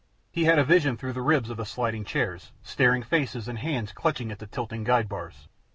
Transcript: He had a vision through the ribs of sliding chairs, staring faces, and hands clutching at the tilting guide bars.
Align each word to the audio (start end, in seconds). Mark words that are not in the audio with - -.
He 0.31 0.45
had 0.45 0.57
a 0.57 0.63
vision 0.63 0.97
through 0.97 1.13
the 1.13 1.21
ribs 1.21 1.51
of 1.51 1.67
sliding 1.67 2.05
chairs, 2.05 2.53
staring 2.63 3.03
faces, 3.03 3.47
and 3.47 3.59
hands 3.59 3.91
clutching 3.91 4.31
at 4.31 4.39
the 4.39 4.47
tilting 4.47 4.83
guide 4.83 5.07
bars. 5.07 5.47